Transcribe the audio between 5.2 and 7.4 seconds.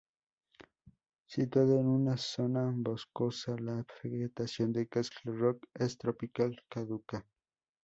Rock es tropical caduca.